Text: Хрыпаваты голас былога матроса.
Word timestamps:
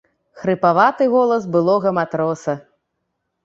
Хрыпаваты 0.43 1.03
голас 1.15 1.47
былога 1.57 1.95
матроса. 2.01 2.61